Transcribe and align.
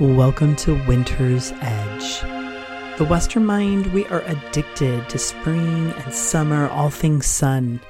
Welcome 0.00 0.56
to 0.56 0.74
Winter's 0.88 1.52
Edge. 1.60 2.20
The 2.98 3.06
Western 3.08 3.46
mind, 3.46 3.86
we 3.92 4.04
are 4.06 4.22
addicted 4.22 5.08
to 5.08 5.18
spring 5.18 5.92
and 5.92 6.12
summer, 6.12 6.68
all 6.68 6.90
things 6.90 7.26
sun. 7.26 7.80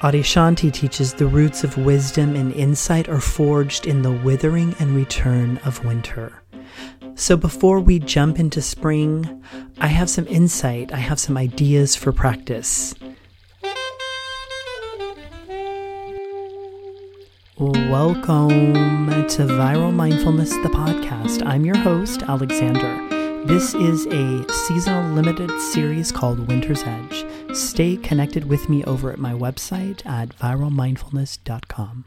Adyashanti 0.00 0.70
teaches 0.70 1.14
the 1.14 1.26
roots 1.26 1.64
of 1.64 1.78
wisdom 1.78 2.36
and 2.36 2.52
insight 2.52 3.08
are 3.08 3.22
forged 3.22 3.86
in 3.86 4.02
the 4.02 4.12
withering 4.12 4.74
and 4.78 4.94
return 4.94 5.56
of 5.64 5.82
winter. 5.86 6.42
So 7.14 7.34
before 7.34 7.80
we 7.80 7.98
jump 7.98 8.38
into 8.38 8.60
spring, 8.60 9.42
I 9.80 9.86
have 9.86 10.10
some 10.10 10.26
insight, 10.26 10.92
I 10.92 10.98
have 10.98 11.18
some 11.18 11.38
ideas 11.38 11.96
for 11.96 12.12
practice. 12.12 12.94
Welcome 17.58 18.74
to 18.74 19.46
Viral 19.46 19.90
Mindfulness, 19.90 20.50
the 20.50 20.68
podcast. 20.68 21.42
I'm 21.46 21.64
your 21.64 21.78
host, 21.78 22.22
Alexander. 22.22 23.46
This 23.46 23.72
is 23.72 24.04
a 24.08 24.46
seasonal 24.52 25.14
limited 25.14 25.50
series 25.72 26.12
called 26.12 26.48
Winter's 26.48 26.82
Edge. 26.82 27.24
Stay 27.56 27.96
connected 27.96 28.44
with 28.50 28.68
me 28.68 28.84
over 28.84 29.10
at 29.10 29.18
my 29.18 29.32
website 29.32 30.04
at 30.04 30.36
viralmindfulness.com. 30.36 32.04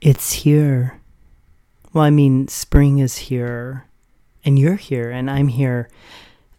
It's 0.00 0.32
here. 0.32 1.00
Well, 1.92 2.02
I 2.02 2.10
mean, 2.10 2.48
spring 2.48 2.98
is 2.98 3.16
here, 3.16 3.86
and 4.44 4.58
you're 4.58 4.74
here, 4.74 5.12
and 5.12 5.30
I'm 5.30 5.46
here. 5.46 5.88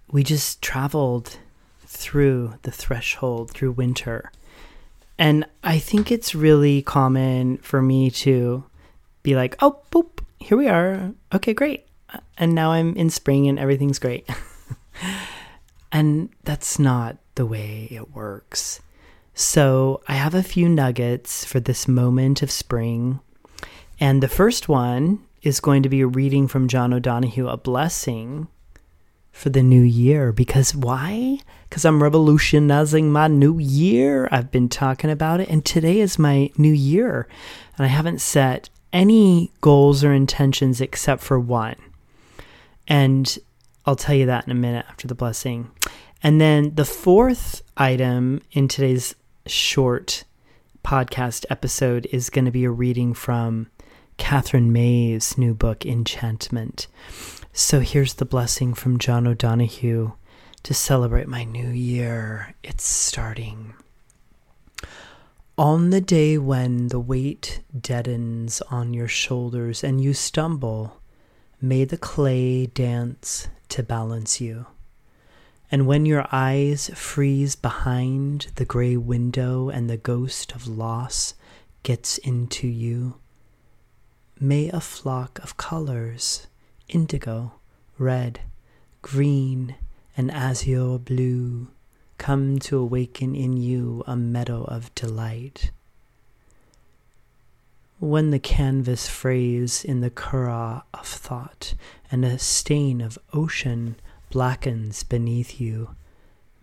We 0.10 0.24
just 0.24 0.62
traveled 0.62 1.38
through 1.86 2.54
the 2.62 2.72
threshold, 2.72 3.52
through 3.52 3.74
winter 3.74 4.32
and 5.22 5.46
I 5.64 5.78
think 5.78 6.12
it's 6.12 6.34
really 6.34 6.82
common 6.82 7.58
for 7.58 7.80
me 7.80 8.10
to 8.10 8.64
be 9.22 9.36
like, 9.36 9.56
oh, 9.60 9.78
boop, 9.92 10.24
here 10.40 10.58
we 10.58 10.68
are. 10.68 11.14
Okay, 11.32 11.54
great. 11.54 11.86
And 12.40 12.56
now 12.56 12.72
I'm 12.72 12.96
in 12.96 13.12
spring 13.12 13.48
and 13.48 13.60
everything's 13.60 14.00
great. 14.00 14.28
and 15.92 16.30
that's 16.44 16.80
not 16.80 17.18
the 17.36 17.46
way 17.46 17.88
it 17.92 18.16
works. 18.16 18.82
So 19.36 20.02
I 20.08 20.14
have 20.14 20.34
a 20.34 20.42
few 20.42 20.68
nuggets 20.68 21.46
for 21.46 21.60
this 21.60 21.88
moment 21.88 22.42
of 22.42 22.50
spring. 22.50 23.20
And 24.00 24.24
the 24.24 24.28
first 24.28 24.70
one 24.70 25.24
is 25.44 25.60
going 25.60 25.84
to 25.84 25.90
be 25.90 26.02
a 26.02 26.08
reading 26.08 26.48
from 26.48 26.68
John 26.68 26.94
O'Donohue, 26.96 27.48
A 27.48 27.58
Blessing 27.58 28.48
for 29.32 29.52
the 29.52 29.62
new 29.62 29.84
year. 29.84 30.32
Because 30.32 30.74
why? 30.74 31.38
Because 31.72 31.86
I'm 31.86 32.04
revolutionizing 32.04 33.14
my 33.14 33.30
new 33.30 33.58
year. 33.58 34.28
I've 34.30 34.52
been 34.52 34.68
talking 34.68 35.10
about 35.10 35.40
it, 35.40 35.48
and 35.48 35.64
today 35.64 36.02
is 36.02 36.20
my 36.20 36.52
new 36.58 36.74
year. 36.74 37.30
And 37.78 37.86
I 37.86 37.88
haven't 37.88 38.20
set 38.20 38.70
any 38.92 39.54
goals 39.62 40.04
or 40.04 40.12
intentions 40.12 40.82
except 40.82 41.24
for 41.24 41.40
one. 41.40 41.78
And 42.90 43.40
I'll 43.86 43.96
tell 43.96 44.14
you 44.14 44.26
that 44.26 44.44
in 44.44 44.52
a 44.52 44.54
minute 44.54 44.86
after 44.90 45.08
the 45.08 45.16
blessing. 45.16 45.72
And 46.22 46.42
then 46.42 46.76
the 46.76 46.84
fourth 46.84 47.62
item 47.78 48.42
in 48.52 48.68
today's 48.68 49.16
short 49.46 50.26
podcast 50.84 51.46
episode 51.50 52.06
is 52.12 52.30
going 52.30 52.44
to 52.44 52.52
be 52.52 52.66
a 52.66 52.70
reading 52.70 53.14
from 53.14 53.72
Katherine 54.18 54.74
May's 54.74 55.38
new 55.38 55.54
book, 55.54 55.86
Enchantment. 55.86 56.88
So 57.54 57.80
here's 57.80 58.16
the 58.16 58.26
blessing 58.26 58.74
from 58.74 59.00
John 59.00 59.26
O'Donohue 59.26 60.12
to 60.64 60.74
celebrate 60.74 61.28
my 61.28 61.44
new 61.44 61.70
year. 61.70 62.54
It's 62.64 62.84
starting. 62.84 63.74
On 65.58 65.90
the 65.90 66.02
day 66.02 66.38
when 66.38 66.88
the 66.88 67.00
weight 67.00 67.62
deadens 67.80 68.62
on 68.72 68.94
your 68.94 69.08
shoulders 69.08 69.84
and 69.84 70.02
you 70.02 70.14
stumble, 70.14 71.02
may 71.62 71.84
the 71.86 71.98
clay 71.98 72.66
dance 72.66 73.48
to 73.70 73.84
balance 73.84 74.42
you. 74.42 74.66
And 75.72 75.88
when 75.88 76.06
your 76.06 76.28
eyes 76.32 76.90
freeze 76.96 77.56
behind 77.56 78.48
the 78.56 78.66
gray 78.66 78.98
window 78.98 79.70
and 79.70 79.90
the 79.90 79.98
ghost 79.98 80.54
of 80.54 80.68
loss 80.68 81.34
gets 81.84 82.18
into 82.18 82.68
you, 82.68 83.16
may 84.40 84.70
a 84.70 84.82
flock 84.82 85.40
of 85.40 85.58
colors 85.58 86.48
indigo, 86.90 87.54
red, 87.98 88.42
green, 89.02 89.76
and 90.16 90.32
azure 90.32 90.98
blue 90.98 91.68
come 92.18 92.60
to 92.60 92.78
awaken 92.78 93.36
in 93.36 93.58
you 93.58 94.04
a 94.06 94.16
meadow 94.16 94.64
of 94.66 94.94
delight. 94.94 95.72
When 98.00 98.32
the 98.32 98.40
canvas 98.40 99.08
frays 99.08 99.84
in 99.84 100.02
the 100.02 100.10
curragh 100.10 100.84
of 100.94 101.08
thought 101.08 101.74
and 102.12 102.26
a 102.26 102.40
stain 102.40 103.02
of 103.02 103.20
ocean 103.34 103.96
blackens 104.32 105.04
beneath 105.04 105.60
you, 105.60 105.96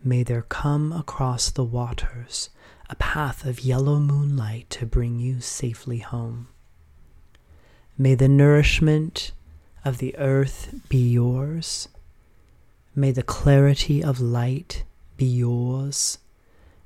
may 0.02 0.22
there 0.22 0.42
come 0.42 0.92
across 0.92 1.50
the 1.50 1.64
waters 1.64 2.50
a 2.90 2.96
path 2.96 3.44
of 3.44 3.60
yellow 3.60 3.98
moonlight 3.98 4.70
to 4.70 4.86
bring 4.86 5.18
you 5.18 5.40
safely 5.40 5.98
home. 5.98 6.48
May 7.96 8.14
the 8.14 8.28
nourishment 8.28 9.32
of 9.84 9.98
the 9.98 10.16
earth 10.18 10.74
be 10.88 11.10
yours. 11.10 11.88
May 12.98 13.12
the 13.12 13.22
clarity 13.22 14.02
of 14.02 14.18
light 14.18 14.82
be 15.16 15.24
yours. 15.24 16.18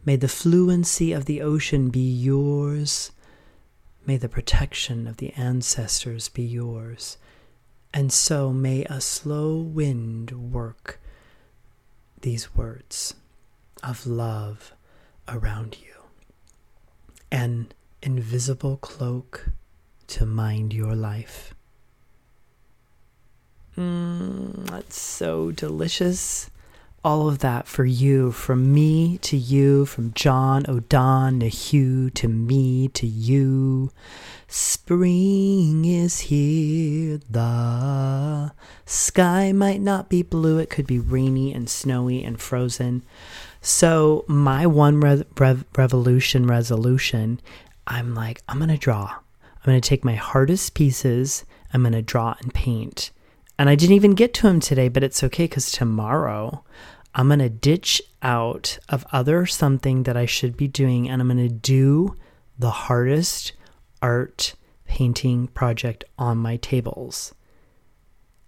May 0.04 0.16
the 0.16 0.28
fluency 0.28 1.10
of 1.10 1.24
the 1.24 1.40
ocean 1.40 1.88
be 1.88 2.06
yours. 2.06 3.12
May 4.04 4.18
the 4.18 4.28
protection 4.28 5.06
of 5.06 5.16
the 5.16 5.32
ancestors 5.38 6.28
be 6.28 6.42
yours. 6.42 7.16
And 7.94 8.12
so 8.12 8.52
may 8.52 8.84
a 8.84 9.00
slow 9.00 9.56
wind 9.56 10.52
work 10.52 11.00
these 12.20 12.54
words 12.54 13.14
of 13.82 14.06
love 14.06 14.74
around 15.26 15.78
you. 15.80 15.94
An 17.30 17.72
invisible 18.02 18.76
cloak 18.76 19.48
to 20.08 20.26
mind 20.26 20.74
your 20.74 20.94
life. 20.94 21.54
Mmm, 23.76 24.66
that's 24.68 25.00
so 25.00 25.50
delicious. 25.50 26.50
All 27.04 27.26
of 27.28 27.38
that 27.38 27.66
for 27.66 27.84
you, 27.84 28.30
from 28.30 28.72
me 28.72 29.18
to 29.22 29.36
you, 29.36 29.86
from 29.86 30.12
John 30.12 30.64
O'Donohue 30.68 32.10
to 32.10 32.28
me 32.28 32.88
to 32.88 33.06
you. 33.06 33.90
Spring 34.46 35.84
is 35.86 36.20
here. 36.20 37.18
The 37.30 38.52
sky 38.84 39.52
might 39.52 39.80
not 39.80 40.10
be 40.10 40.22
blue, 40.22 40.58
it 40.58 40.70
could 40.70 40.86
be 40.86 40.98
rainy 40.98 41.52
and 41.54 41.68
snowy 41.68 42.22
and 42.22 42.38
frozen. 42.40 43.02
So, 43.62 44.24
my 44.28 44.66
one 44.66 45.00
re- 45.00 45.24
rev- 45.38 45.64
revolution 45.76 46.46
resolution, 46.46 47.40
I'm 47.86 48.14
like, 48.14 48.42
I'm 48.48 48.58
going 48.58 48.68
to 48.68 48.76
draw. 48.76 49.14
I'm 49.42 49.64
going 49.64 49.80
to 49.80 49.88
take 49.88 50.04
my 50.04 50.14
hardest 50.14 50.74
pieces, 50.74 51.44
I'm 51.72 51.82
going 51.82 51.94
to 51.94 52.02
draw 52.02 52.34
and 52.40 52.52
paint 52.52 53.10
and 53.62 53.70
I 53.70 53.76
didn't 53.76 53.94
even 53.94 54.16
get 54.16 54.34
to 54.34 54.48
him 54.48 54.58
today, 54.58 54.88
but 54.88 55.04
it's 55.04 55.22
okay 55.22 55.44
because 55.44 55.70
tomorrow 55.70 56.64
I'm 57.14 57.28
going 57.28 57.38
to 57.38 57.48
ditch 57.48 58.02
out 58.20 58.76
of 58.88 59.06
other 59.12 59.46
something 59.46 60.02
that 60.02 60.16
I 60.16 60.26
should 60.26 60.56
be 60.56 60.66
doing 60.66 61.08
and 61.08 61.22
I'm 61.22 61.28
going 61.28 61.48
to 61.48 61.54
do 61.54 62.16
the 62.58 62.72
hardest 62.72 63.52
art 64.02 64.56
painting 64.84 65.46
project 65.46 66.02
on 66.18 66.38
my 66.38 66.56
tables. 66.56 67.36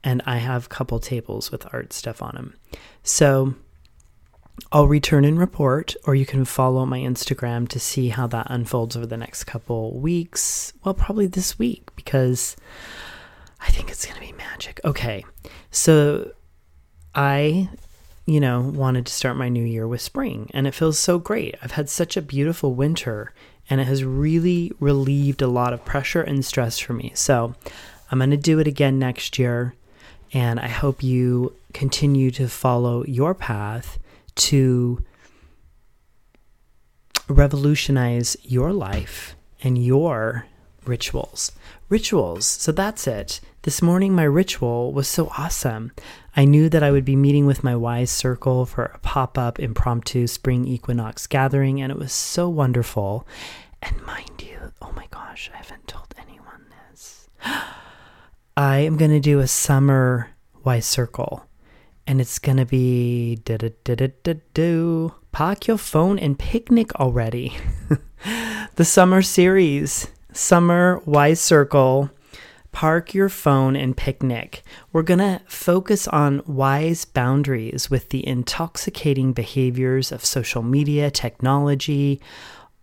And 0.02 0.20
I 0.26 0.38
have 0.38 0.66
a 0.66 0.68
couple 0.68 0.98
tables 0.98 1.52
with 1.52 1.72
art 1.72 1.92
stuff 1.92 2.20
on 2.20 2.34
them. 2.34 2.54
So 3.04 3.54
I'll 4.72 4.88
return 4.88 5.24
and 5.24 5.38
report, 5.38 5.94
or 6.08 6.16
you 6.16 6.26
can 6.26 6.44
follow 6.44 6.84
my 6.86 6.98
Instagram 6.98 7.68
to 7.68 7.78
see 7.78 8.08
how 8.08 8.26
that 8.26 8.48
unfolds 8.50 8.96
over 8.96 9.06
the 9.06 9.16
next 9.16 9.44
couple 9.44 9.96
weeks. 9.96 10.72
Well, 10.82 10.94
probably 10.94 11.28
this 11.28 11.56
week 11.56 11.94
because 11.94 12.56
I 13.64 13.70
think 13.70 13.90
it's 13.90 14.04
going 14.04 14.16
to 14.16 14.20
be 14.20 14.32
magic. 14.32 14.80
Okay. 14.84 15.24
So 15.70 16.32
I, 17.14 17.68
you 18.26 18.40
know, 18.40 18.60
wanted 18.60 19.06
to 19.06 19.12
start 19.12 19.36
my 19.36 19.48
new 19.48 19.64
year 19.64 19.88
with 19.88 20.00
spring, 20.00 20.50
and 20.52 20.66
it 20.66 20.74
feels 20.74 20.98
so 20.98 21.18
great. 21.18 21.56
I've 21.62 21.72
had 21.72 21.88
such 21.88 22.16
a 22.16 22.22
beautiful 22.22 22.74
winter, 22.74 23.32
and 23.70 23.80
it 23.80 23.86
has 23.86 24.04
really 24.04 24.72
relieved 24.80 25.42
a 25.42 25.46
lot 25.46 25.72
of 25.72 25.84
pressure 25.84 26.22
and 26.22 26.44
stress 26.44 26.78
for 26.78 26.92
me. 26.92 27.12
So 27.14 27.54
I'm 28.10 28.18
going 28.18 28.30
to 28.30 28.36
do 28.36 28.58
it 28.58 28.66
again 28.66 28.98
next 28.98 29.38
year, 29.38 29.74
and 30.32 30.60
I 30.60 30.68
hope 30.68 31.02
you 31.02 31.54
continue 31.72 32.30
to 32.32 32.48
follow 32.48 33.04
your 33.04 33.34
path 33.34 33.98
to 34.36 35.02
revolutionize 37.28 38.36
your 38.42 38.72
life 38.72 39.34
and 39.62 39.82
your 39.82 40.46
rituals. 40.88 41.52
Rituals. 41.88 42.46
So 42.46 42.72
that's 42.72 43.06
it. 43.06 43.40
This 43.62 43.80
morning, 43.80 44.14
my 44.14 44.24
ritual 44.24 44.92
was 44.92 45.08
so 45.08 45.32
awesome. 45.38 45.92
I 46.36 46.44
knew 46.44 46.68
that 46.68 46.82
I 46.82 46.90
would 46.90 47.04
be 47.04 47.16
meeting 47.16 47.46
with 47.46 47.64
my 47.64 47.76
Wise 47.76 48.10
Circle 48.10 48.66
for 48.66 48.84
a 48.86 48.98
pop 48.98 49.38
up 49.38 49.58
impromptu 49.58 50.26
spring 50.26 50.66
equinox 50.66 51.26
gathering, 51.26 51.80
and 51.80 51.90
it 51.90 51.98
was 51.98 52.12
so 52.12 52.48
wonderful. 52.48 53.26
And 53.82 54.00
mind 54.02 54.42
you, 54.42 54.72
oh 54.82 54.92
my 54.96 55.06
gosh, 55.10 55.50
I 55.52 55.58
haven't 55.58 55.88
told 55.88 56.14
anyone 56.18 56.44
Yes. 56.94 57.28
I 58.56 58.78
am 58.78 58.96
going 58.96 59.10
to 59.10 59.20
do 59.20 59.40
a 59.40 59.48
summer 59.48 60.30
Y 60.64 60.80
circle. 60.80 61.44
And 62.06 62.20
it's 62.20 62.38
going 62.38 62.58
to 62.58 62.66
be 62.66 63.36
da 63.44 63.56
da 63.56 63.70
da 63.82 63.94
da 63.94 64.08
da 64.22 64.34
do. 64.52 65.14
Pack 65.32 65.66
your 65.66 65.78
phone 65.78 66.18
and 66.18 66.38
picnic 66.38 66.94
already. 66.96 67.56
the 68.76 68.84
summer 68.84 69.22
series, 69.22 70.08
Summer 70.36 71.00
wise 71.06 71.40
Circle. 71.40 72.10
Park 72.72 73.14
your 73.14 73.28
phone 73.28 73.76
and 73.76 73.96
picnic. 73.96 74.64
We're 74.92 75.02
going 75.02 75.20
to 75.20 75.40
focus 75.46 76.08
on 76.08 76.42
wise 76.44 77.04
boundaries 77.04 77.88
with 77.88 78.08
the 78.08 78.26
intoxicating 78.26 79.32
behaviors 79.32 80.10
of 80.10 80.24
social 80.24 80.64
media, 80.64 81.08
technology, 81.08 82.20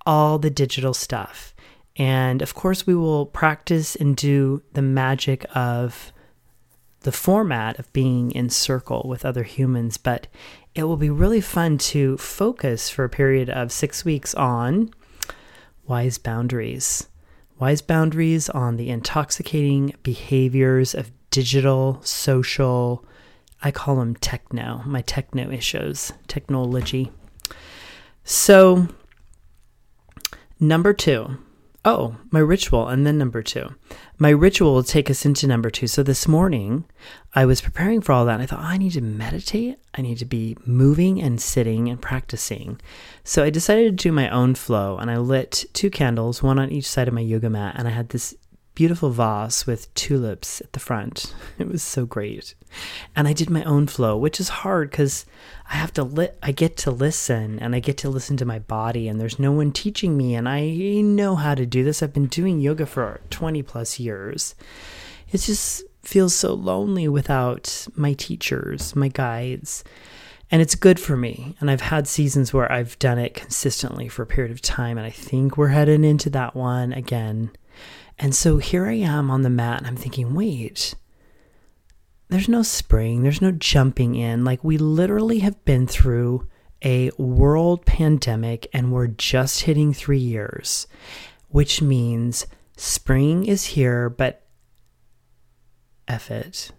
all 0.06 0.39
the 0.39 0.50
digital 0.50 0.94
stuff. 0.94 1.53
And 1.98 2.42
of 2.42 2.56
course, 2.56 2.88
we 2.88 2.95
will 2.95 3.25
practice 3.25 3.97
and 3.97 4.15
do 4.15 4.63
the 4.71 4.81
magic 4.81 5.45
of 5.54 6.13
the 7.01 7.12
format 7.12 7.77
of 7.77 7.92
being 7.92 8.31
in 8.31 8.50
circle 8.50 9.06
with 9.09 9.25
other 9.25 9.44
humans, 9.44 9.97
but 9.97 10.27
it 10.74 10.86
will 10.86 10.95
be 10.95 11.09
really 11.09 11.42
fun 11.42 11.77
to 11.80 12.15
focus 12.15 12.89
for 12.89 13.04
a 13.04 13.09
period 13.09 13.50
of 13.50 13.74
six 13.74 14.06
weeks 14.06 14.33
on 14.36 14.94
wise 15.86 16.18
boundaries. 16.18 17.07
Wise 17.61 17.83
boundaries 17.83 18.49
on 18.49 18.77
the 18.77 18.89
intoxicating 18.89 19.93
behaviors 20.01 20.95
of 20.95 21.11
digital, 21.29 22.01
social, 22.01 23.05
I 23.61 23.69
call 23.69 23.97
them 23.97 24.15
techno, 24.15 24.81
my 24.83 25.01
techno 25.01 25.51
issues, 25.51 26.11
technology. 26.27 27.11
So, 28.23 28.87
number 30.59 30.91
two, 30.91 31.37
oh, 31.83 32.16
my 32.30 32.39
ritual, 32.39 32.88
and 32.88 33.06
then 33.06 33.18
number 33.18 33.42
two. 33.42 33.74
My 34.18 34.30
ritual 34.30 34.74
will 34.74 34.83
take 34.83 35.10
us 35.10 35.25
into 35.25 35.48
number 35.48 35.69
two. 35.69 35.88
So 35.88 36.04
this 36.04 36.28
morning, 36.28 36.86
I 37.33 37.45
was 37.45 37.62
preparing 37.62 38.01
for 38.01 38.12
all 38.12 38.25
that. 38.25 38.39
I 38.39 38.45
thought, 38.45 38.60
oh, 38.60 38.68
I 38.68 38.78
need 38.78 38.92
to 38.94 39.01
meditate. 39.01 39.80
I 39.95 40.01
need 40.01 40.19
to 40.19 40.25
be 40.25 40.57
moving 40.66 41.22
and 41.22 41.42
sitting 41.42 41.89
and 41.89 42.00
practicing. 42.00 42.80
So 43.24 43.44
I 43.44 43.50
decided 43.50 43.98
to 43.98 44.04
do 44.04 44.12
my 44.12 44.30
own 44.30 44.56
flow, 44.56 44.98
and 44.98 45.10
I 45.10 45.18
lit 45.18 45.66
two 45.74 45.89
candles, 45.89 46.44
one 46.44 46.60
on 46.60 46.72
each 46.72 46.88
side 46.88 47.07
of 47.07 47.13
my 47.13 47.22
yoga 47.22 47.50
mat, 47.50 47.75
and 47.78 47.88
I 47.88 47.92
had 47.92 48.10
this 48.10 48.36
beautiful 48.81 49.12
vase 49.12 49.68
with 49.68 49.94
tulips 49.94 50.60
at 50.60 50.74
the 50.74 50.80
front. 50.80 51.36
It 51.60 51.68
was 51.68 51.83
so 51.83 52.07
great. 52.07 52.56
And 53.16 53.28
I 53.28 53.33
did 53.33 53.51
my 53.51 53.63
own 53.63 53.86
flow, 53.86 54.18
which 54.18 54.39
is 54.39 54.50
hard 54.50 54.89
because 54.89 55.28
I 55.69 55.75
have 55.75 55.94
to 55.94 56.04
lit 56.04 56.39
I 56.42 56.51
get 56.51 56.78
to 56.78 56.89
listen 56.89 57.60
and 57.60 57.75
I 57.75 57.80
get 57.80 57.95
to 57.98 58.10
listen 58.10 58.38
to 58.38 58.45
my 58.45 58.57
body 58.57 59.07
and 59.07 59.22
there's 59.22 59.38
no 59.38 59.51
one 59.51 59.72
teaching 59.72 60.18
me 60.18 60.33
and 60.33 60.50
I 60.50 60.72
know 61.01 61.36
how 61.36 61.54
to 61.54 61.68
do 61.68 61.83
this. 61.83 62.01
I've 62.01 62.12
been 62.12 62.25
doing 62.25 62.60
yoga 62.60 62.88
for 62.88 63.22
20 63.30 63.62
plus 63.62 64.00
years. 64.00 64.56
It 65.31 65.38
just 65.42 65.83
feels 66.01 66.33
so 66.33 66.56
lonely 66.56 67.07
without 67.07 67.86
my 67.95 68.13
teachers, 68.13 68.95
my 68.95 69.10
guides. 69.10 69.83
And 70.50 70.60
it's 70.60 70.74
good 70.74 71.00
for 71.00 71.16
me. 71.16 71.56
And 71.60 71.69
I've 71.69 71.81
had 71.81 72.07
seasons 72.07 72.51
where 72.51 72.72
I've 72.72 72.98
done 72.98 73.19
it 73.19 73.36
consistently 73.36 74.07
for 74.07 74.24
a 74.24 74.25
period 74.25 74.51
of 74.51 74.60
time 74.60 74.98
and 74.98 75.06
I 75.06 75.12
think 75.12 75.56
we're 75.56 75.68
heading 75.68 76.04
into 76.04 76.31
that 76.31 76.56
one 76.56 76.94
again. 76.94 77.51
And 78.21 78.35
so 78.35 78.57
here 78.57 78.85
I 78.85 78.94
am 78.94 79.31
on 79.31 79.41
the 79.41 79.50
mat 79.50 79.79
and 79.79 79.88
I'm 79.88 79.95
thinking, 79.95 80.35
wait, 80.35 80.94
there's 82.29 82.47
no 82.47 82.62
spring, 82.62 83.23
there's 83.23 83.41
no 83.41 83.51
jumping 83.51 84.13
in. 84.13 84.45
Like, 84.45 84.63
we 84.63 84.77
literally 84.77 85.39
have 85.39 85.65
been 85.65 85.88
through 85.88 86.47
a 86.85 87.09
world 87.18 87.83
pandemic 87.88 88.68
and 88.73 88.91
we're 88.91 89.07
just 89.07 89.63
hitting 89.63 89.91
three 89.91 90.19
years, 90.19 90.85
which 91.47 91.81
means 91.81 92.45
spring 92.77 93.44
is 93.45 93.65
here, 93.65 94.07
but 94.07 94.45
F 96.07 96.29
it. 96.29 96.71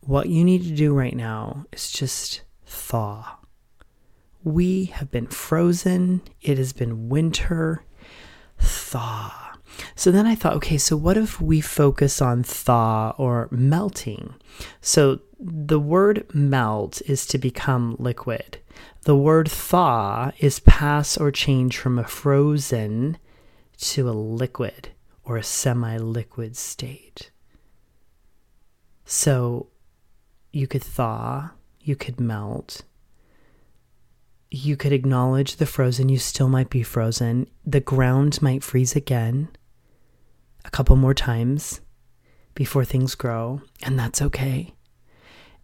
What 0.00 0.30
you 0.30 0.44
need 0.44 0.62
to 0.64 0.74
do 0.74 0.94
right 0.94 1.14
now 1.14 1.66
is 1.72 1.92
just 1.92 2.40
thaw. 2.64 3.36
We 4.42 4.86
have 4.86 5.10
been 5.10 5.26
frozen, 5.26 6.22
it 6.40 6.56
has 6.56 6.72
been 6.72 7.10
winter. 7.10 7.84
Thaw 8.58 9.41
so 9.94 10.10
then 10.10 10.26
I 10.26 10.34
thought, 10.34 10.54
okay, 10.54 10.78
so 10.78 10.96
what 10.96 11.16
if 11.16 11.40
we 11.40 11.60
focus 11.60 12.20
on 12.20 12.42
thaw 12.42 13.14
or 13.18 13.48
melting? 13.50 14.34
So 14.80 15.20
the 15.38 15.80
word 15.80 16.26
melt 16.34 17.02
is 17.06 17.26
to 17.26 17.38
become 17.38 17.96
liquid. 17.98 18.58
The 19.02 19.16
word 19.16 19.50
thaw 19.50 20.32
is 20.38 20.60
pass 20.60 21.16
or 21.16 21.30
change 21.30 21.76
from 21.76 21.98
a 21.98 22.04
frozen 22.04 23.18
to 23.78 24.08
a 24.08 24.12
liquid 24.12 24.90
or 25.24 25.36
a 25.36 25.42
semi 25.42 25.96
liquid 25.96 26.56
state. 26.56 27.30
So 29.04 29.68
you 30.52 30.66
could 30.66 30.82
thaw, 30.82 31.50
you 31.80 31.96
could 31.96 32.20
melt, 32.20 32.82
you 34.50 34.76
could 34.76 34.92
acknowledge 34.92 35.56
the 35.56 35.66
frozen, 35.66 36.08
you 36.08 36.18
still 36.18 36.48
might 36.48 36.70
be 36.70 36.82
frozen. 36.82 37.46
The 37.64 37.80
ground 37.80 38.40
might 38.42 38.62
freeze 38.62 38.94
again 38.94 39.48
a 40.64 40.70
couple 40.70 40.96
more 40.96 41.14
times 41.14 41.80
before 42.54 42.84
things 42.84 43.14
grow, 43.14 43.62
and 43.82 43.98
that's 43.98 44.22
okay. 44.22 44.74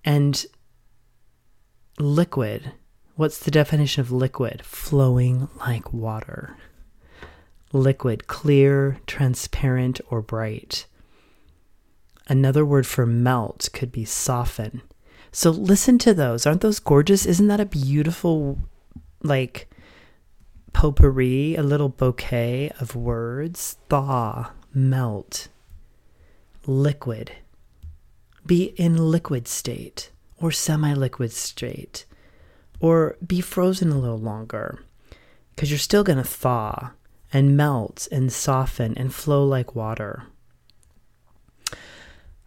And 0.04 0.44
liquid, 1.98 2.72
what's 3.16 3.38
the 3.38 3.50
definition 3.50 4.00
of 4.00 4.12
liquid? 4.12 4.62
Flowing 4.64 5.48
like 5.58 5.92
water. 5.92 6.56
Liquid, 7.72 8.26
clear, 8.26 8.98
transparent, 9.06 10.00
or 10.08 10.22
bright. 10.22 10.86
Another 12.26 12.64
word 12.64 12.86
for 12.86 13.06
melt 13.06 13.68
could 13.72 13.92
be 13.92 14.04
soften. 14.04 14.82
So 15.32 15.50
listen 15.50 15.98
to 15.98 16.14
those. 16.14 16.46
Aren't 16.46 16.62
those 16.62 16.78
gorgeous? 16.78 17.26
Isn't 17.26 17.48
that 17.48 17.60
a 17.60 17.66
beautiful, 17.66 18.58
like, 19.22 19.68
potpourri, 20.72 21.56
a 21.56 21.62
little 21.62 21.90
bouquet 21.90 22.70
of 22.80 22.96
words? 22.96 23.76
Thaw, 23.90 24.50
melt, 24.74 25.48
liquid, 26.66 27.32
be 28.46 28.74
in 28.76 28.96
liquid 28.96 29.48
state 29.48 30.10
or 30.40 30.50
semi 30.52 30.94
liquid 30.94 31.32
state, 31.32 32.04
or 32.80 33.16
be 33.26 33.40
frozen 33.40 33.90
a 33.90 33.98
little 33.98 34.18
longer 34.18 34.78
because 35.54 35.70
you're 35.70 35.78
still 35.78 36.04
going 36.04 36.18
to 36.18 36.24
thaw 36.24 36.92
and 37.32 37.56
melt 37.56 38.06
and 38.12 38.32
soften 38.32 38.96
and 38.96 39.12
flow 39.12 39.44
like 39.44 39.74
water. 39.74 40.24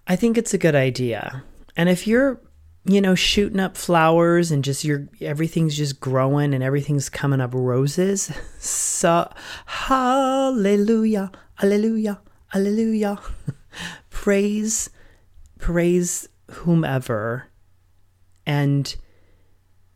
I 0.07 0.15
think 0.15 0.37
it's 0.37 0.53
a 0.53 0.57
good 0.57 0.75
idea. 0.75 1.43
And 1.75 1.89
if 1.89 2.07
you're, 2.07 2.39
you 2.85 3.01
know, 3.01 3.15
shooting 3.15 3.59
up 3.59 3.77
flowers 3.77 4.51
and 4.51 4.63
just 4.63 4.83
your 4.83 5.07
everything's 5.19 5.77
just 5.77 5.99
growing 5.99 6.53
and 6.53 6.63
everything's 6.63 7.09
coming 7.09 7.41
up 7.41 7.53
roses, 7.53 8.31
so 8.59 9.31
hallelujah. 9.65 11.31
Alleluia. 11.61 12.19
Alleluia. 12.53 13.19
praise, 14.09 14.89
praise 15.59 16.27
whomever 16.49 17.47
and 18.45 18.95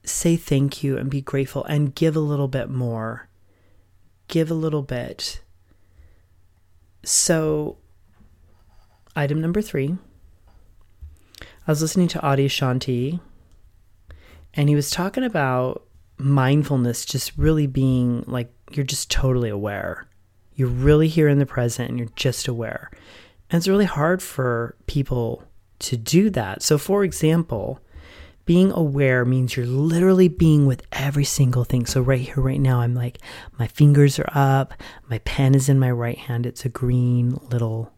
say 0.04 0.36
thank 0.36 0.84
you 0.84 0.98
and 0.98 1.10
be 1.10 1.22
grateful 1.22 1.64
and 1.66 1.96
give 1.96 2.16
a 2.16 2.20
little 2.20 2.48
bit 2.48 2.70
more. 2.70 3.28
Give 4.28 4.50
a 4.50 4.56
little 4.56 4.82
bit. 4.82 5.42
So, 7.04 7.78
item 9.16 9.40
number 9.40 9.62
three 9.62 9.98
I 11.68 11.72
was 11.72 11.82
listening 11.82 12.08
to 12.10 12.20
Adyashanti, 12.20 13.20
and 14.54 14.70
he 14.70 14.76
was 14.76 14.92
talking 14.92 15.24
about 15.24 15.84
mindfulness 16.18 17.06
just 17.06 17.36
really 17.38 17.68
being 17.68 18.24
like 18.28 18.54
you're 18.72 18.86
just 18.86 19.12
totally 19.12 19.50
aware. 19.50 20.08
You're 20.56 20.70
really 20.70 21.08
here 21.08 21.28
in 21.28 21.40
the 21.40 21.46
present 21.46 21.90
and 21.90 22.00
you're 22.00 22.08
just 22.16 22.48
aware. 22.48 22.90
And 23.50 23.58
it's 23.58 23.68
really 23.68 23.86
hard 23.86 24.22
for 24.22 24.76
people 24.88 25.44
to 25.80 25.98
do 25.98 26.30
that. 26.32 26.62
So, 26.62 26.78
for 26.78 27.04
example, 27.04 27.80
being 28.46 28.72
aware 28.72 29.26
means 29.26 29.56
you're 29.56 29.66
literally 29.66 30.28
being 30.28 30.66
with 30.66 30.84
every 30.92 31.26
single 31.26 31.64
thing. 31.64 31.86
So, 31.86 32.02
right 32.02 32.20
here, 32.20 32.42
right 32.42 32.60
now, 32.60 32.80
I'm 32.80 32.96
like, 32.96 33.20
my 33.60 33.68
fingers 33.68 34.18
are 34.20 34.30
up, 34.34 34.74
my 35.10 35.20
pen 35.20 35.56
is 35.56 35.68
in 35.68 35.80
my 35.80 35.92
right 35.92 36.18
hand. 36.18 36.46
It's 36.46 36.66
a 36.66 36.70
green 36.70 37.38
little 37.50 37.92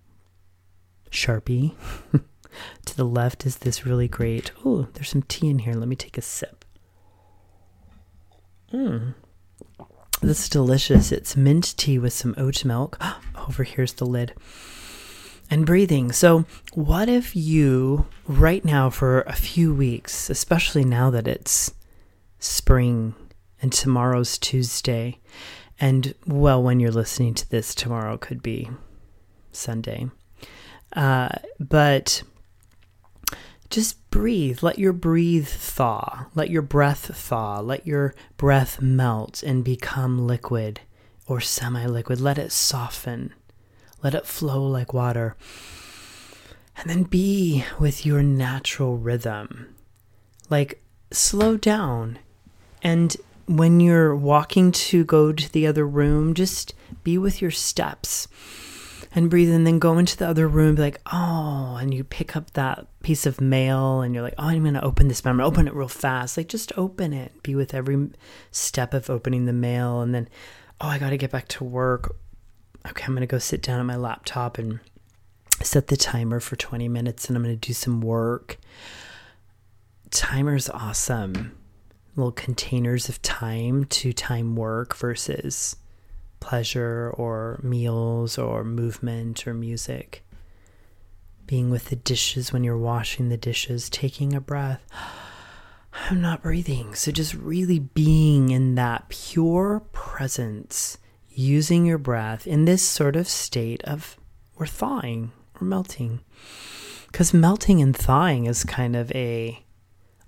Sharpie. 1.11 1.75
to 2.85 2.97
the 2.97 3.05
left 3.05 3.45
is 3.45 3.57
this 3.57 3.85
really 3.85 4.07
great. 4.07 4.51
Oh, 4.65 4.87
there's 4.93 5.09
some 5.09 5.23
tea 5.23 5.49
in 5.49 5.59
here. 5.59 5.73
Let 5.73 5.87
me 5.87 5.95
take 5.95 6.17
a 6.17 6.21
sip. 6.21 6.65
Mmm. 8.73 9.13
This 10.21 10.43
is 10.43 10.49
delicious. 10.49 11.11
It's 11.11 11.37
mint 11.37 11.75
tea 11.77 11.99
with 11.99 12.13
some 12.13 12.33
oat 12.37 12.65
milk. 12.65 12.97
Over 13.47 13.63
here's 13.63 13.93
the 13.93 14.05
lid. 14.05 14.33
And 15.49 15.65
breathing. 15.65 16.11
So, 16.11 16.45
what 16.73 17.07
if 17.07 17.35
you, 17.35 18.07
right 18.25 18.65
now, 18.65 18.89
for 18.89 19.21
a 19.21 19.33
few 19.33 19.73
weeks, 19.73 20.29
especially 20.29 20.83
now 20.83 21.09
that 21.11 21.27
it's 21.27 21.71
spring 22.39 23.15
and 23.61 23.71
tomorrow's 23.71 24.37
Tuesday, 24.37 25.19
and 25.79 26.13
well, 26.25 26.61
when 26.61 26.79
you're 26.79 26.91
listening 26.91 27.33
to 27.35 27.49
this, 27.49 27.75
tomorrow 27.75 28.17
could 28.17 28.41
be 28.41 28.69
Sunday. 29.51 30.09
Uh, 30.93 31.29
but 31.59 32.23
just 33.69 34.09
breathe. 34.09 34.59
Let 34.61 34.79
your 34.79 34.93
breathe 34.93 35.47
thaw. 35.47 36.27
Let 36.35 36.49
your 36.49 36.61
breath 36.61 37.15
thaw. 37.15 37.59
Let 37.59 37.85
your 37.85 38.13
breath 38.37 38.81
melt 38.81 39.43
and 39.43 39.63
become 39.63 40.25
liquid 40.25 40.81
or 41.27 41.41
semi 41.41 41.85
liquid. 41.85 42.21
Let 42.21 42.37
it 42.37 42.51
soften. 42.51 43.33
Let 44.03 44.15
it 44.15 44.25
flow 44.25 44.65
like 44.65 44.93
water. 44.93 45.35
And 46.77 46.89
then 46.89 47.03
be 47.03 47.65
with 47.79 48.05
your 48.05 48.21
natural 48.21 48.97
rhythm. 48.97 49.75
Like, 50.49 50.81
slow 51.11 51.57
down. 51.57 52.19
And 52.83 53.17
when 53.47 53.79
you're 53.79 54.15
walking 54.15 54.71
to 54.71 55.03
go 55.03 55.33
to 55.33 55.51
the 55.51 55.65
other 55.65 55.87
room, 55.87 56.33
just 56.33 56.73
be 57.03 57.17
with 57.17 57.41
your 57.41 57.51
steps 57.51 58.27
and 59.13 59.29
breathe 59.29 59.51
and 59.51 59.65
then 59.65 59.79
go 59.79 59.97
into 59.97 60.17
the 60.17 60.27
other 60.27 60.47
room 60.47 60.75
like 60.75 60.99
oh 61.11 61.77
and 61.79 61.93
you 61.93 62.03
pick 62.03 62.35
up 62.35 62.51
that 62.51 62.85
piece 63.07 63.25
of 63.25 63.39
mail 63.39 64.01
and 64.01 64.13
you're 64.13 64.21
like 64.21 64.35
oh 64.37 64.47
i'm 64.47 64.63
going 64.63 64.73
to 64.73 64.83
open 64.83 65.07
this 65.07 65.21
but 65.21 65.29
i'm 65.29 65.37
going 65.37 65.49
to 65.49 65.55
open 65.55 65.65
it 65.65 65.73
real 65.73 65.87
fast. 65.87 66.35
Like 66.35 66.49
just 66.49 66.77
open 66.77 67.13
it. 67.13 67.41
Be 67.41 67.55
with 67.55 67.73
every 67.73 68.09
step 68.51 68.93
of 68.93 69.09
opening 69.09 69.45
the 69.45 69.53
mail 69.53 70.01
and 70.01 70.13
then 70.13 70.27
oh 70.81 70.89
i 70.89 70.99
got 70.99 71.11
to 71.11 71.17
get 71.17 71.31
back 71.31 71.47
to 71.47 71.63
work. 71.63 72.17
Okay 72.85 73.05
i'm 73.05 73.13
going 73.13 73.21
to 73.21 73.25
go 73.25 73.39
sit 73.39 73.61
down 73.61 73.79
at 73.79 73.85
my 73.85 73.95
laptop 73.95 74.57
and 74.57 74.81
set 75.61 75.87
the 75.87 75.95
timer 75.95 76.41
for 76.41 76.57
20 76.57 76.89
minutes 76.89 77.29
and 77.29 77.37
i'm 77.37 77.43
going 77.43 77.57
to 77.57 77.67
do 77.67 77.71
some 77.71 78.01
work. 78.01 78.57
Timer's 80.09 80.69
awesome. 80.69 81.57
Little 82.17 82.33
containers 82.33 83.07
of 83.07 83.21
time 83.21 83.85
to 83.85 84.11
time 84.11 84.57
work 84.57 84.93
versus 84.97 85.77
pleasure 86.41 87.13
or 87.15 87.61
meals 87.63 88.37
or 88.37 88.65
movement 88.65 89.47
or 89.47 89.53
music. 89.53 90.26
Being 91.47 91.71
with 91.71 91.85
the 91.85 91.95
dishes 91.95 92.53
when 92.53 92.63
you're 92.63 92.77
washing 92.77 93.29
the 93.29 93.37
dishes, 93.37 93.89
taking 93.89 94.33
a 94.33 94.41
breath. 94.41 94.85
I'm 96.09 96.21
not 96.21 96.43
breathing. 96.43 96.93
So 96.93 97.11
just 97.11 97.33
really 97.33 97.79
being 97.79 98.51
in 98.51 98.75
that 98.75 99.09
pure 99.09 99.81
presence, 99.93 100.99
using 101.29 101.87
your 101.87 101.97
breath 101.97 102.45
in 102.45 102.65
this 102.65 102.83
sort 102.83 103.15
of 103.15 103.27
state 103.27 103.83
of 103.83 104.15
we're 104.57 104.67
thawing 104.67 105.31
or 105.59 105.65
melting. 105.65 106.19
Because 107.07 107.33
melting 107.33 107.81
and 107.81 107.97
thawing 107.97 108.45
is 108.45 108.63
kind 108.63 108.95
of 108.95 109.11
a, 109.13 109.63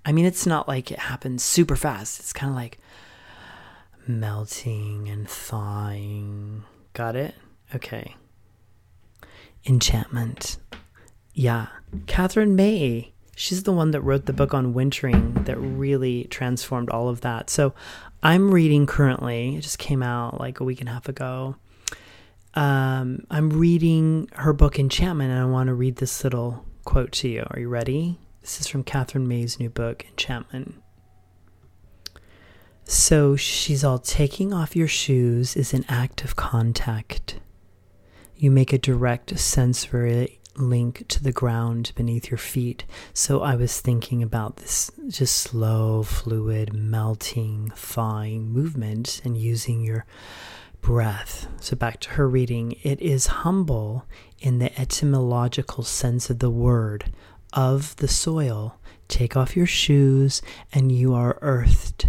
I 0.04 0.10
mean, 0.10 0.24
it's 0.24 0.46
not 0.46 0.66
like 0.66 0.90
it 0.90 0.98
happens 0.98 1.44
super 1.44 1.76
fast. 1.76 2.18
It's 2.18 2.32
kind 2.32 2.50
of 2.50 2.56
like, 2.56 2.78
melting 4.06 5.08
and 5.08 5.28
thawing. 5.28 6.64
Got 6.92 7.16
it? 7.16 7.34
Okay. 7.74 8.16
Enchantment. 9.66 10.58
Yeah. 11.40 11.68
Katherine 12.06 12.54
May. 12.54 13.14
She's 13.34 13.62
the 13.62 13.72
one 13.72 13.92
that 13.92 14.02
wrote 14.02 14.26
the 14.26 14.34
book 14.34 14.52
on 14.52 14.74
wintering 14.74 15.32
that 15.44 15.56
really 15.56 16.24
transformed 16.24 16.90
all 16.90 17.08
of 17.08 17.22
that. 17.22 17.48
So 17.48 17.72
I'm 18.22 18.50
reading 18.50 18.84
currently, 18.84 19.56
it 19.56 19.62
just 19.62 19.78
came 19.78 20.02
out 20.02 20.38
like 20.38 20.60
a 20.60 20.64
week 20.64 20.80
and 20.80 20.88
a 20.90 20.92
half 20.92 21.08
ago. 21.08 21.56
Um, 22.52 23.24
I'm 23.30 23.48
reading 23.48 24.28
her 24.34 24.52
book 24.52 24.78
Enchantment, 24.78 25.30
and 25.30 25.40
I 25.40 25.46
want 25.46 25.68
to 25.68 25.74
read 25.74 25.96
this 25.96 26.22
little 26.22 26.66
quote 26.84 27.12
to 27.12 27.28
you. 27.30 27.46
Are 27.50 27.58
you 27.58 27.70
ready? 27.70 28.18
This 28.42 28.60
is 28.60 28.66
from 28.66 28.84
Katherine 28.84 29.26
May's 29.26 29.58
new 29.58 29.70
book, 29.70 30.04
Enchantment. 30.10 30.74
So 32.84 33.34
she's 33.34 33.82
all 33.82 33.98
taking 33.98 34.52
off 34.52 34.76
your 34.76 34.88
shoes 34.88 35.56
is 35.56 35.72
an 35.72 35.86
act 35.88 36.22
of 36.22 36.36
contact. 36.36 37.40
You 38.36 38.50
make 38.50 38.74
a 38.74 38.78
direct 38.78 39.38
sensory 39.38 40.39
link 40.60 41.06
to 41.08 41.22
the 41.22 41.32
ground 41.32 41.92
beneath 41.94 42.30
your 42.30 42.38
feet. 42.38 42.84
So 43.12 43.42
I 43.42 43.56
was 43.56 43.80
thinking 43.80 44.22
about 44.22 44.56
this 44.56 44.90
just 45.08 45.36
slow, 45.36 46.02
fluid, 46.02 46.72
melting, 46.72 47.72
thawing 47.74 48.50
movement 48.50 49.20
and 49.24 49.36
using 49.36 49.82
your 49.82 50.06
breath. 50.80 51.48
So 51.60 51.76
back 51.76 52.00
to 52.00 52.10
her 52.10 52.28
reading. 52.28 52.76
It 52.82 53.00
is 53.00 53.26
humble 53.26 54.06
in 54.38 54.58
the 54.58 54.78
etymological 54.80 55.84
sense 55.84 56.30
of 56.30 56.38
the 56.38 56.50
word 56.50 57.12
of 57.52 57.96
the 57.96 58.08
soil. 58.08 58.78
Take 59.08 59.36
off 59.36 59.56
your 59.56 59.66
shoes 59.66 60.40
and 60.72 60.92
you 60.92 61.14
are 61.14 61.38
earthed 61.42 62.08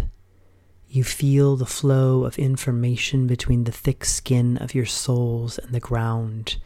you 0.92 1.02
feel 1.02 1.56
the 1.56 1.64
flow 1.64 2.24
of 2.24 2.38
information 2.38 3.26
between 3.26 3.64
the 3.64 3.72
thick 3.72 4.04
skin 4.04 4.58
of 4.58 4.74
your 4.74 4.84
soles 4.84 5.56
and 5.58 5.72
the 5.72 5.80
ground, 5.80 6.58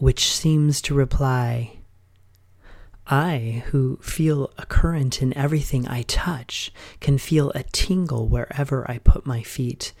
which 0.00 0.32
seems 0.32 0.82
to 0.82 0.94
reply, 0.94 1.78
I, 3.06 3.64
who 3.66 3.98
feel 4.02 4.52
a 4.56 4.66
current 4.66 5.20
in 5.22 5.36
everything 5.36 5.86
I 5.86 6.02
touch, 6.02 6.72
can 7.00 7.18
feel 7.18 7.50
a 7.50 7.62
tingle 7.64 8.28
wherever 8.28 8.88
I 8.90 8.98
put 8.98 9.26
my 9.26 9.42
feet, 9.42 9.92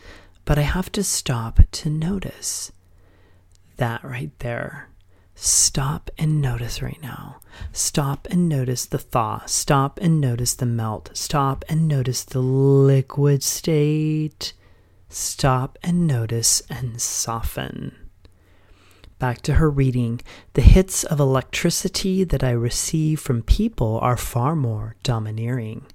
but 0.44 0.58
I 0.58 0.62
have 0.62 0.90
to 0.92 1.02
stop 1.02 1.60
to 1.70 1.90
notice. 1.90 2.72
That 3.76 4.04
right 4.04 4.36
there 4.40 4.90
Stop 5.42 6.10
and 6.18 6.42
notice 6.42 6.82
right 6.82 7.00
now. 7.02 7.40
Stop 7.72 8.28
and 8.30 8.46
notice 8.46 8.84
the 8.84 8.98
thaw. 8.98 9.42
Stop 9.46 9.98
and 10.02 10.20
notice 10.20 10.52
the 10.52 10.66
melt. 10.66 11.08
Stop 11.14 11.64
and 11.66 11.88
notice 11.88 12.24
the 12.24 12.40
liquid 12.40 13.42
state. 13.42 14.52
Stop 15.08 15.78
and 15.82 16.06
notice 16.06 16.60
and 16.68 17.00
soften. 17.00 18.09
Back 19.20 19.42
to 19.42 19.54
her 19.54 19.70
reading. 19.70 20.20
The 20.54 20.62
hits 20.62 21.04
of 21.04 21.20
electricity 21.20 22.24
that 22.24 22.42
I 22.42 22.50
receive 22.50 23.20
from 23.20 23.42
people 23.42 24.00
are 24.02 24.16
far 24.16 24.56
more 24.56 24.96
domineering 25.04 25.86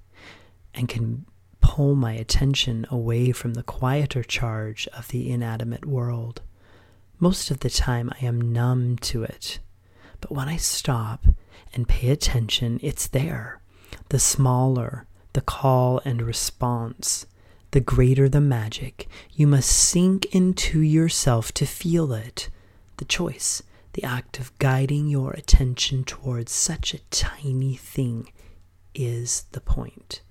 and 0.74 0.88
can 0.88 1.26
pull 1.60 1.96
my 1.96 2.14
attention 2.14 2.86
away 2.90 3.34
from 3.34 3.56
the 3.56 3.64
quieter 3.64 4.24
charge 4.24 4.88
of 4.98 5.10
the 5.10 5.30
inanimate 5.30 5.86
world. 5.86 6.42
Most 7.20 7.52
of 7.52 7.60
the 7.60 7.70
time, 7.70 8.10
I 8.22 8.26
am 8.26 8.54
numb 8.54 8.96
to 8.98 9.24
it. 9.24 9.60
But 10.22 10.32
when 10.32 10.48
I 10.48 10.56
stop 10.56 11.26
and 11.74 11.90
pay 11.90 12.12
attention, 12.12 12.80
it's 12.82 13.08
there. 13.08 13.60
The 14.10 14.20
smaller 14.20 15.08
the 15.36 15.42
call 15.42 16.00
and 16.06 16.22
response, 16.22 17.26
the 17.72 17.82
greater 17.82 18.30
the 18.30 18.40
magic. 18.40 19.06
You 19.34 19.48
must 19.48 19.70
sink 19.70 20.34
into 20.34 20.80
yourself 20.80 21.52
to 21.56 21.66
feel 21.66 22.14
it. 22.14 22.50
The 22.98 23.06
choice, 23.06 23.64
the 23.94 24.04
act 24.04 24.40
of 24.40 24.58
guiding 24.60 25.08
your 25.08 25.32
attention 25.32 26.04
towards 26.04 26.52
such 26.52 26.94
a 26.94 27.00
tiny 27.10 27.76
thing, 27.76 28.32
is 28.94 29.46
the 29.52 29.62
point. 29.62 30.22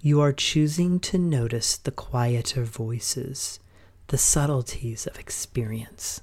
You 0.00 0.20
are 0.20 0.32
choosing 0.32 1.00
to 1.00 1.18
notice 1.18 1.76
the 1.76 1.90
quieter 1.90 2.64
voices, 2.64 3.60
the 4.08 4.18
subtleties 4.18 5.06
of 5.06 5.18
experience 5.18 6.20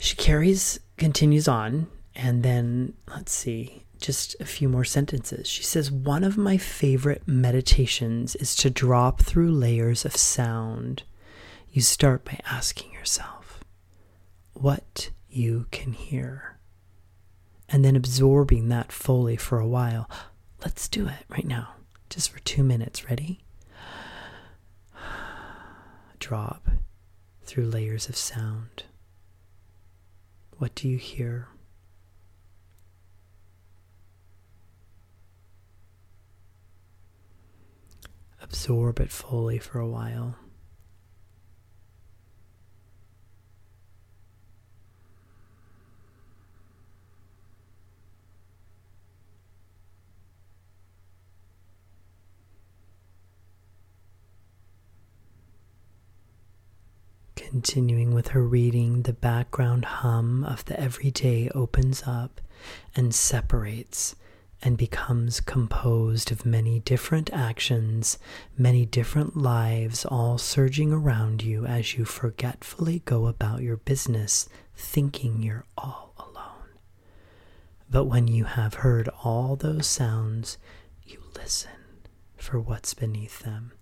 she 0.00 0.16
carries, 0.16 0.80
continues 0.96 1.46
on, 1.46 1.86
and 2.16 2.42
then 2.42 2.94
let's 3.06 3.32
see, 3.32 3.84
just 4.00 4.34
a 4.40 4.46
few 4.46 4.66
more 4.66 4.82
sentences. 4.82 5.46
She 5.46 5.62
says, 5.62 5.92
One 5.92 6.24
of 6.24 6.38
my 6.38 6.56
favorite 6.56 7.28
meditations 7.28 8.34
is 8.36 8.56
to 8.56 8.70
drop 8.70 9.20
through 9.20 9.52
layers 9.52 10.06
of 10.06 10.16
sound. 10.16 11.02
You 11.70 11.82
start 11.82 12.24
by 12.24 12.40
asking 12.50 12.92
yourself 12.92 13.39
what 14.60 15.10
you 15.28 15.66
can 15.70 15.92
hear, 15.92 16.58
and 17.68 17.84
then 17.84 17.96
absorbing 17.96 18.68
that 18.68 18.92
fully 18.92 19.36
for 19.36 19.58
a 19.58 19.66
while. 19.66 20.08
Let's 20.62 20.88
do 20.88 21.06
it 21.08 21.24
right 21.28 21.46
now, 21.46 21.74
just 22.10 22.30
for 22.30 22.40
two 22.40 22.62
minutes. 22.62 23.08
Ready? 23.08 23.40
Drop 26.18 26.68
through 27.42 27.66
layers 27.66 28.08
of 28.08 28.16
sound. 28.16 28.84
What 30.58 30.74
do 30.74 30.88
you 30.88 30.98
hear? 30.98 31.48
Absorb 38.42 39.00
it 39.00 39.10
fully 39.10 39.58
for 39.58 39.78
a 39.78 39.88
while. 39.88 40.36
Continuing 57.50 58.14
with 58.14 58.28
her 58.28 58.44
reading, 58.44 59.02
the 59.02 59.12
background 59.12 59.84
hum 59.84 60.44
of 60.44 60.64
the 60.66 60.78
everyday 60.78 61.48
opens 61.52 62.04
up 62.06 62.40
and 62.94 63.12
separates 63.12 64.14
and 64.62 64.78
becomes 64.78 65.40
composed 65.40 66.30
of 66.30 66.46
many 66.46 66.78
different 66.78 67.28
actions, 67.32 68.18
many 68.56 68.86
different 68.86 69.36
lives, 69.36 70.04
all 70.04 70.38
surging 70.38 70.92
around 70.92 71.42
you 71.42 71.66
as 71.66 71.98
you 71.98 72.04
forgetfully 72.04 73.00
go 73.04 73.26
about 73.26 73.62
your 73.62 73.78
business, 73.78 74.48
thinking 74.76 75.42
you're 75.42 75.64
all 75.76 76.14
alone. 76.18 76.78
But 77.90 78.04
when 78.04 78.28
you 78.28 78.44
have 78.44 78.74
heard 78.74 79.08
all 79.24 79.56
those 79.56 79.88
sounds, 79.88 80.56
you 81.02 81.18
listen 81.34 81.72
for 82.36 82.60
what's 82.60 82.94
beneath 82.94 83.40
them, 83.40 83.72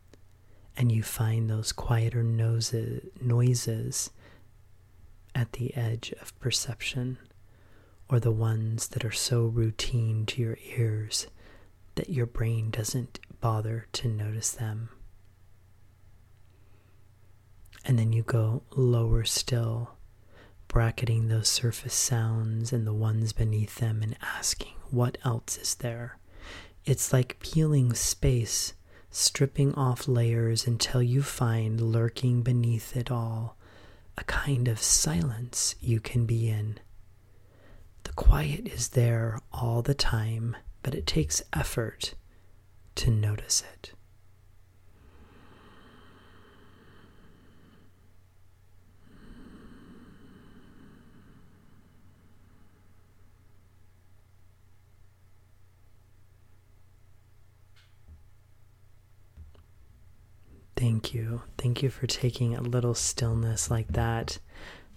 and 0.78 0.92
you 0.92 1.02
find 1.02 1.50
those 1.50 1.72
quieter 1.72 2.22
noses, 2.22 3.04
noises 3.20 4.10
at 5.34 5.52
the 5.54 5.76
edge 5.76 6.14
of 6.22 6.38
perception 6.38 7.18
or 8.08 8.20
the 8.20 8.30
ones 8.30 8.88
that 8.88 9.04
are 9.04 9.12
so 9.12 9.42
routine 9.46 10.24
to 10.24 10.40
your 10.40 10.56
ears 10.76 11.26
that 11.96 12.08
your 12.08 12.26
brain 12.26 12.70
doesn't 12.70 13.18
bother 13.40 13.86
to 13.92 14.06
notice 14.06 14.52
them. 14.52 14.88
And 17.84 17.98
then 17.98 18.12
you 18.12 18.22
go 18.22 18.62
lower 18.70 19.24
still, 19.24 19.96
bracketing 20.68 21.26
those 21.26 21.48
surface 21.48 21.94
sounds 21.94 22.72
and 22.72 22.86
the 22.86 22.94
ones 22.94 23.32
beneath 23.32 23.76
them 23.76 24.00
and 24.00 24.16
asking, 24.22 24.74
what 24.90 25.18
else 25.24 25.58
is 25.58 25.74
there? 25.76 26.18
It's 26.84 27.12
like 27.12 27.40
peeling 27.40 27.94
space, 27.94 28.74
stripping 29.10 29.74
off 29.74 30.06
layers 30.08 30.66
until 30.66 31.02
you 31.02 31.22
find 31.22 31.80
lurking 31.80 32.42
beneath 32.42 32.96
it 32.96 33.10
all 33.10 33.56
a 34.16 34.24
kind 34.24 34.68
of 34.68 34.82
silence 34.82 35.74
you 35.80 36.00
can 36.00 36.26
be 36.26 36.48
in 36.48 36.78
the 38.08 38.12
quiet 38.14 38.66
is 38.68 38.88
there 38.88 39.38
all 39.52 39.82
the 39.82 39.94
time, 39.94 40.56
but 40.82 40.94
it 40.94 41.06
takes 41.06 41.42
effort 41.52 42.14
to 42.94 43.10
notice 43.10 43.62
it. 43.74 43.92
Thank 60.78 61.12
you. 61.12 61.42
Thank 61.58 61.82
you 61.82 61.90
for 61.90 62.06
taking 62.06 62.54
a 62.54 62.62
little 62.62 62.94
stillness 62.94 63.68
like 63.68 63.88
that. 63.88 64.38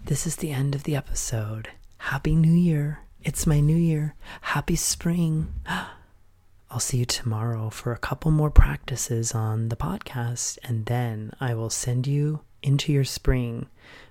This 0.06 0.28
is 0.28 0.36
the 0.36 0.52
end 0.52 0.76
of 0.76 0.84
the 0.84 0.96
episode. 0.96 1.70
Happy 1.98 2.36
New 2.36 2.54
Year. 2.54 3.00
It's 3.24 3.48
my 3.48 3.62
new 3.62 3.76
year. 3.76 4.14
Happy 4.42 4.76
spring. 4.76 5.52
I'll 6.70 6.80
see 6.80 6.98
you 6.98 7.06
tomorrow 7.06 7.72
for 7.72 7.94
a 7.94 7.98
couple 7.98 8.30
more 8.30 8.52
practices 8.52 9.34
on 9.34 9.70
the 9.70 9.76
podcast, 9.76 10.60
and 10.64 10.86
then 10.86 11.34
I 11.40 11.56
will 11.56 11.72
send 11.72 12.06
you 12.06 12.42
into 12.62 12.94
your 12.94 13.04
spring 13.04 13.66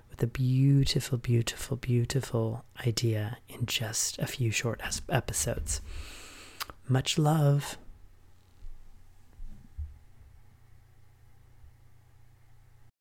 with 0.09 0.21
a 0.21 0.27
beautiful, 0.27 1.17
beautiful, 1.19 1.77
beautiful 1.77 2.65
idea 2.85 3.37
in 3.47 3.65
just 3.65 4.19
a 4.19 4.27
few 4.27 4.51
short 4.51 4.81
episodes. 5.07 5.79
Much 6.89 7.17
love. 7.17 7.77